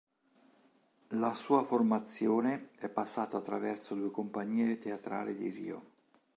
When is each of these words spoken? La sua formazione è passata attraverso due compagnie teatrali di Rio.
La 1.09 1.31
sua 1.35 1.63
formazione 1.63 2.69
è 2.79 2.89
passata 2.89 3.37
attraverso 3.37 3.93
due 3.93 4.09
compagnie 4.09 4.79
teatrali 4.79 5.35
di 5.35 5.49
Rio. 5.51 5.91